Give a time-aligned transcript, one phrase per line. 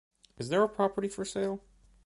[0.39, 1.59] Is there a property for sale?